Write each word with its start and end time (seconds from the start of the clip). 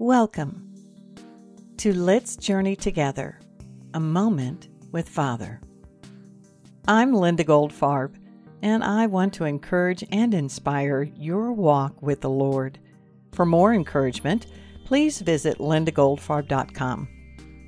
Welcome 0.00 0.74
to 1.76 1.94
Let's 1.94 2.34
Journey 2.34 2.74
Together, 2.74 3.38
a 3.94 4.00
moment 4.00 4.66
with 4.90 5.08
Father. 5.08 5.60
I'm 6.88 7.12
Linda 7.12 7.44
Goldfarb, 7.44 8.16
and 8.60 8.82
I 8.82 9.06
want 9.06 9.34
to 9.34 9.44
encourage 9.44 10.02
and 10.10 10.34
inspire 10.34 11.04
your 11.14 11.52
walk 11.52 12.02
with 12.02 12.22
the 12.22 12.28
Lord. 12.28 12.80
For 13.34 13.46
more 13.46 13.72
encouragement, 13.72 14.48
please 14.84 15.20
visit 15.20 15.58
lindagoldfarb.com. 15.58 17.08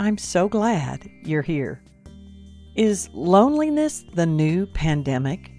I'm 0.00 0.18
so 0.18 0.48
glad 0.48 1.08
you're 1.22 1.42
here. 1.42 1.84
Is 2.74 3.08
loneliness 3.12 4.04
the 4.14 4.26
new 4.26 4.66
pandemic? 4.66 5.52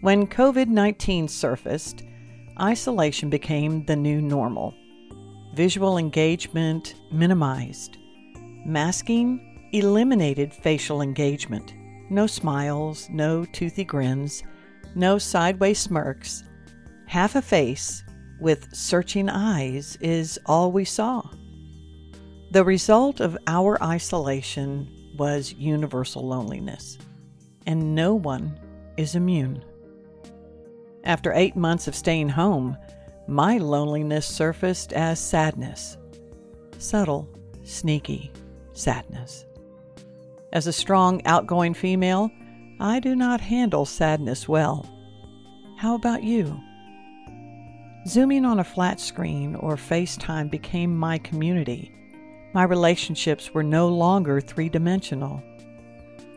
When 0.00 0.28
COVID 0.28 0.68
19 0.68 1.26
surfaced, 1.26 2.04
isolation 2.60 3.30
became 3.30 3.84
the 3.86 3.96
new 3.96 4.22
normal 4.22 4.74
visual 5.54 5.98
engagement 5.98 6.94
minimized. 7.10 7.96
Masking 8.64 9.70
eliminated 9.72 10.52
facial 10.52 11.02
engagement. 11.02 11.74
No 12.10 12.26
smiles, 12.26 13.08
no 13.10 13.44
toothy 13.44 13.84
grins, 13.84 14.42
no 14.94 15.18
sideways 15.18 15.78
smirks. 15.78 16.42
Half 17.06 17.36
a 17.36 17.42
face 17.42 18.02
with 18.40 18.74
searching 18.74 19.28
eyes 19.28 19.96
is 20.00 20.38
all 20.46 20.72
we 20.72 20.84
saw. 20.84 21.22
The 22.50 22.64
result 22.64 23.20
of 23.20 23.38
our 23.46 23.80
isolation 23.82 24.90
was 25.16 25.52
universal 25.52 26.26
loneliness, 26.26 26.98
and 27.66 27.94
no 27.94 28.14
one 28.14 28.58
is 28.96 29.14
immune. 29.14 29.62
After 31.04 31.32
eight 31.32 31.56
months 31.56 31.86
of 31.86 31.94
staying 31.94 32.30
home, 32.30 32.76
my 33.30 33.58
loneliness 33.58 34.26
surfaced 34.26 34.92
as 34.92 35.20
sadness. 35.20 35.96
Subtle, 36.78 37.28
sneaky 37.62 38.32
sadness. 38.72 39.46
As 40.52 40.66
a 40.66 40.72
strong, 40.72 41.24
outgoing 41.26 41.74
female, 41.74 42.30
I 42.80 42.98
do 42.98 43.14
not 43.14 43.40
handle 43.40 43.84
sadness 43.84 44.48
well. 44.48 44.84
How 45.76 45.94
about 45.94 46.24
you? 46.24 46.60
Zooming 48.06 48.44
on 48.44 48.58
a 48.58 48.64
flat 48.64 48.98
screen 48.98 49.54
or 49.54 49.76
FaceTime 49.76 50.50
became 50.50 50.96
my 50.96 51.18
community. 51.18 51.92
My 52.52 52.64
relationships 52.64 53.54
were 53.54 53.62
no 53.62 53.88
longer 53.88 54.40
three 54.40 54.68
dimensional. 54.68 55.42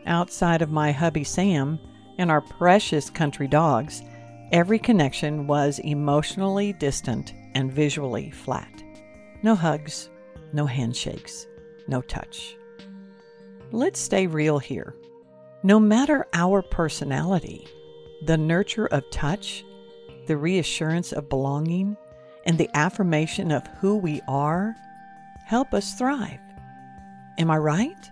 Outside 0.06 0.62
of 0.62 0.70
my 0.70 0.92
hubby 0.92 1.24
Sam 1.24 1.80
and 2.20 2.30
our 2.30 2.42
precious 2.42 3.10
country 3.10 3.48
dogs, 3.48 4.04
Every 4.54 4.78
connection 4.78 5.48
was 5.48 5.80
emotionally 5.80 6.74
distant 6.74 7.34
and 7.56 7.74
visually 7.74 8.30
flat. 8.30 8.84
No 9.42 9.56
hugs, 9.56 10.12
no 10.54 10.68
handshakes, 10.68 11.48
no 11.88 12.02
touch. 12.02 12.56
Let's 13.72 14.00
stay 14.00 14.28
real 14.28 14.60
here. 14.60 14.96
No 15.64 15.80
matter 15.80 16.28
our 16.34 16.62
personality, 16.62 17.68
the 18.26 18.38
nurture 18.38 18.86
of 18.86 19.10
touch, 19.10 19.66
the 20.28 20.38
reassurance 20.38 21.14
of 21.14 21.30
belonging, 21.30 21.98
and 22.46 22.60
the 22.60 22.70
affirmation 22.76 23.52
of 23.52 23.66
who 23.82 23.98
we 23.98 24.22
are 24.28 24.76
help 25.48 25.74
us 25.74 25.96
thrive. 25.96 26.40
Am 27.40 27.50
I 27.50 27.58
right? 27.58 28.12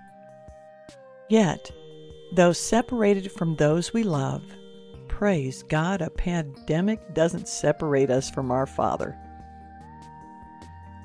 Yet, 1.30 1.69
though 2.34 2.52
separated 2.52 3.31
from 3.31 3.58
those 3.58 3.94
we 3.94 4.02
love, 4.02 4.42
praise 5.22 5.61
God, 5.61 6.02
a 6.02 6.09
pandemic 6.09 7.14
doesn't 7.14 7.47
separate 7.47 8.09
us 8.09 8.27
from 8.27 8.50
our 8.50 8.66
Father. 8.66 9.16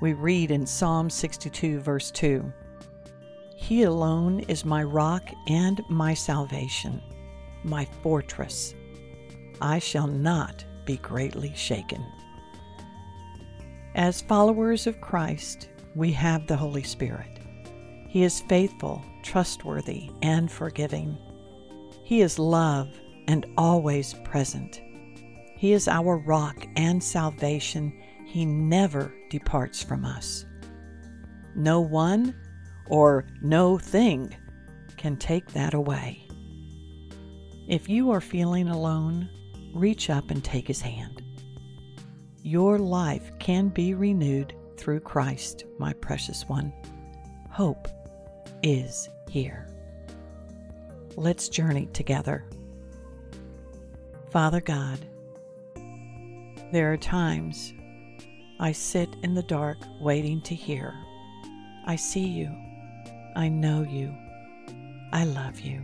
We 0.00 0.14
read 0.14 0.50
in 0.50 0.64
Psalm 0.64 1.10
62, 1.10 1.80
verse 1.80 2.10
2 2.12 2.50
He 3.56 3.82
alone 3.82 4.40
is 4.48 4.64
my 4.64 4.82
rock 4.82 5.28
and 5.48 5.82
my 5.90 6.14
salvation, 6.14 7.02
my 7.62 7.84
fortress. 8.02 8.74
I 9.60 9.78
shall 9.78 10.06
not 10.06 10.64
be 10.86 10.96
greatly 10.96 11.52
shaken. 11.54 12.02
As 13.96 14.22
followers 14.22 14.86
of 14.86 14.98
Christ, 15.02 15.68
we 15.94 16.10
have 16.12 16.46
the 16.46 16.56
Holy 16.56 16.84
Spirit. 16.84 17.38
He 18.08 18.22
is 18.22 18.40
faithful, 18.48 19.04
trustworthy, 19.22 20.08
and 20.22 20.50
forgiving. 20.50 21.18
He 22.02 22.22
is 22.22 22.38
love 22.38 22.88
and 23.26 23.46
always 23.56 24.14
present. 24.24 24.80
He 25.56 25.72
is 25.72 25.88
our 25.88 26.18
rock 26.18 26.66
and 26.76 27.02
salvation. 27.02 27.92
He 28.26 28.44
never 28.44 29.12
departs 29.30 29.82
from 29.82 30.04
us. 30.04 30.44
No 31.54 31.80
one 31.80 32.34
or 32.88 33.26
no 33.42 33.78
thing 33.78 34.34
can 34.96 35.16
take 35.16 35.52
that 35.52 35.74
away. 35.74 36.26
If 37.68 37.88
you 37.88 38.10
are 38.10 38.20
feeling 38.20 38.68
alone, 38.68 39.28
reach 39.74 40.10
up 40.10 40.30
and 40.30 40.44
take 40.44 40.68
his 40.68 40.80
hand. 40.80 41.22
Your 42.42 42.78
life 42.78 43.32
can 43.40 43.70
be 43.70 43.94
renewed 43.94 44.54
through 44.76 45.00
Christ, 45.00 45.64
my 45.78 45.92
precious 45.94 46.48
one. 46.48 46.72
Hope 47.50 47.88
is 48.62 49.08
here. 49.28 49.68
Let's 51.16 51.48
journey 51.48 51.86
together. 51.92 52.44
Father 54.30 54.60
God, 54.60 54.98
there 56.72 56.92
are 56.92 56.96
times 56.96 57.72
I 58.58 58.72
sit 58.72 59.08
in 59.22 59.34
the 59.34 59.42
dark 59.42 59.78
waiting 60.00 60.40
to 60.42 60.54
hear. 60.54 60.92
I 61.86 61.94
see 61.94 62.26
you. 62.26 62.50
I 63.36 63.48
know 63.48 63.82
you. 63.82 64.12
I 65.12 65.24
love 65.24 65.60
you. 65.60 65.80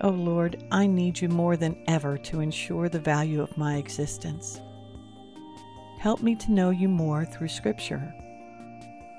Oh 0.00 0.10
Lord, 0.10 0.64
I 0.72 0.88
need 0.88 1.20
you 1.20 1.28
more 1.28 1.56
than 1.56 1.80
ever 1.86 2.18
to 2.18 2.40
ensure 2.40 2.88
the 2.88 2.98
value 2.98 3.40
of 3.40 3.56
my 3.56 3.76
existence. 3.76 4.60
Help 6.00 6.20
me 6.20 6.34
to 6.34 6.50
know 6.50 6.70
you 6.70 6.88
more 6.88 7.24
through 7.24 7.48
Scripture. 7.48 8.12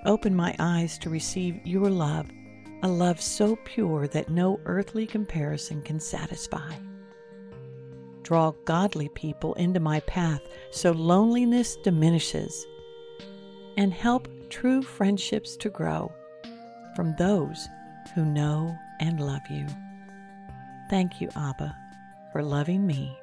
Open 0.05 0.35
my 0.35 0.53
eyes 0.59 0.97
to 0.97 1.09
receive 1.09 1.65
your 1.65 1.89
love 1.89 2.27
a 2.83 2.87
love 2.87 3.21
so 3.21 3.57
pure 3.63 4.07
that 4.09 4.29
no 4.29 4.59
earthly 4.65 5.07
comparison 5.07 5.81
can 5.81 5.99
satisfy. 6.01 6.73
Draw 8.23 8.51
godly 8.65 9.07
people 9.09 9.53
into 9.53 9.79
my 9.79 10.01
path 10.01 10.41
so 10.71 10.91
loneliness 10.91 11.77
diminishes, 11.77 12.67
and 13.77 13.93
help 13.93 14.27
true 14.49 14.81
friendships 14.81 15.55
to 15.57 15.69
grow 15.69 16.11
from 16.95 17.15
those 17.17 17.67
who 18.13 18.25
know 18.25 18.77
and 18.99 19.19
love 19.19 19.41
you. 19.49 19.65
Thank 20.89 21.21
you, 21.21 21.29
Abba, 21.35 21.75
for 22.31 22.43
loving 22.43 22.85
me 22.85 23.17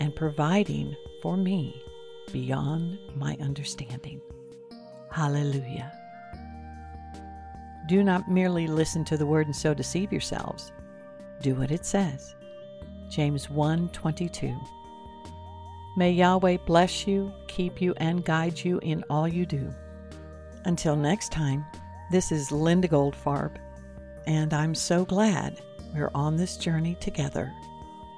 and 0.00 0.14
providing 0.14 0.94
for 1.20 1.36
me 1.36 1.82
beyond 2.32 2.98
my 3.16 3.36
understanding. 3.40 4.20
Hallelujah. 5.10 5.92
Do 7.86 8.02
not 8.02 8.30
merely 8.30 8.66
listen 8.66 9.04
to 9.06 9.16
the 9.16 9.26
word 9.26 9.46
and 9.46 9.54
so 9.54 9.74
deceive 9.74 10.10
yourselves. 10.12 10.72
Do 11.42 11.54
what 11.54 11.70
it 11.70 11.84
says. 11.84 12.34
James 13.10 13.48
1:22. 13.50 14.58
May 15.96 16.10
Yahweh 16.10 16.56
bless 16.66 17.06
you, 17.06 17.32
keep 17.46 17.80
you 17.80 17.94
and 17.98 18.24
guide 18.24 18.64
you 18.64 18.78
in 18.80 19.04
all 19.08 19.28
you 19.28 19.46
do. 19.46 19.72
Until 20.64 20.96
next 20.96 21.30
time, 21.30 21.64
this 22.10 22.32
is 22.32 22.50
Linda 22.50 22.88
Goldfarb, 22.88 23.56
and 24.26 24.52
I'm 24.52 24.74
so 24.74 25.04
glad 25.04 25.60
we're 25.94 26.10
on 26.14 26.36
this 26.36 26.56
journey 26.56 26.96
together 27.00 27.52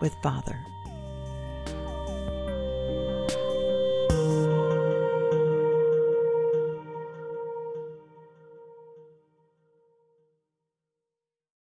with 0.00 0.14
Father. 0.22 0.58